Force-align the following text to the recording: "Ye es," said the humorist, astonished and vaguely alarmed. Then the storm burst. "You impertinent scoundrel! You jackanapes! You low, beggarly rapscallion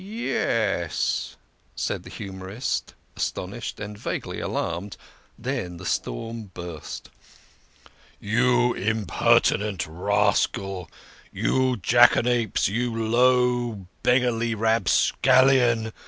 "Ye 0.01 0.33
es," 0.35 1.35
said 1.75 2.01
the 2.01 2.09
humorist, 2.09 2.95
astonished 3.15 3.79
and 3.79 3.95
vaguely 3.95 4.39
alarmed. 4.39 4.97
Then 5.37 5.77
the 5.77 5.85
storm 5.85 6.49
burst. 6.55 7.11
"You 8.19 8.73
impertinent 8.73 9.83
scoundrel! 9.83 10.89
You 11.31 11.77
jackanapes! 11.77 12.67
You 12.67 12.95
low, 12.95 13.85
beggarly 14.01 14.55
rapscallion 14.55 15.93